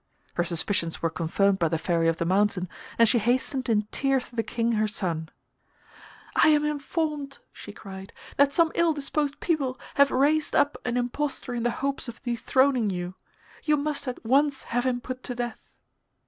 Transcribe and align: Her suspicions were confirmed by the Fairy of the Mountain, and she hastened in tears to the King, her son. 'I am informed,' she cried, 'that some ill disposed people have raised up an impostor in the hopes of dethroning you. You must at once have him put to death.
Her 0.33 0.43
suspicions 0.43 1.03
were 1.03 1.11
confirmed 1.11 1.59
by 1.59 1.67
the 1.67 1.77
Fairy 1.77 2.07
of 2.07 2.17
the 2.17 2.25
Mountain, 2.25 2.67
and 2.97 3.07
she 3.07 3.19
hastened 3.19 3.69
in 3.69 3.83
tears 3.91 4.29
to 4.29 4.35
the 4.35 4.41
King, 4.41 4.71
her 4.71 4.87
son. 4.87 5.29
'I 6.37 6.47
am 6.47 6.65
informed,' 6.65 7.37
she 7.53 7.71
cried, 7.71 8.11
'that 8.35 8.51
some 8.51 8.71
ill 8.73 8.93
disposed 8.93 9.39
people 9.39 9.79
have 9.93 10.09
raised 10.09 10.55
up 10.55 10.75
an 10.85 10.97
impostor 10.97 11.53
in 11.53 11.61
the 11.61 11.69
hopes 11.69 12.07
of 12.07 12.19
dethroning 12.23 12.89
you. 12.89 13.13
You 13.63 13.77
must 13.77 14.07
at 14.07 14.25
once 14.25 14.63
have 14.63 14.87
him 14.87 15.01
put 15.01 15.21
to 15.21 15.35
death. 15.35 15.69